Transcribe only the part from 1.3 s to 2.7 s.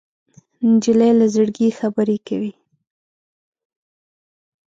زړګي خبرې کوي.